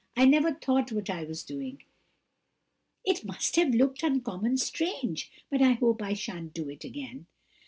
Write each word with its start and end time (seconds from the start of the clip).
I 0.17 0.25
never 0.25 0.51
thought 0.51 0.91
what 0.91 1.11
I 1.11 1.25
was 1.25 1.43
doing. 1.43 1.83
It 3.05 3.23
must 3.23 3.55
have 3.57 3.75
looked 3.75 4.01
uncommon 4.01 4.57
strange, 4.57 5.29
but 5.51 5.61
I 5.61 5.73
hope 5.73 6.01
I 6.01 6.15
shan't 6.15 6.55
do 6.55 6.67
it 6.69 6.83
again." 6.83 7.27